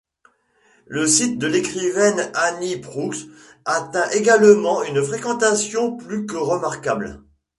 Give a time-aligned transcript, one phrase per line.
[0.87, 3.27] Le site de l'écrivaine Annie Proulx
[3.65, 7.21] atteint également une fréquentation plus que remarquable.